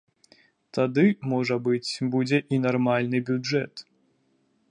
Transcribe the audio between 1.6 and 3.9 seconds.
быць, будзе і нармальны бюджэт.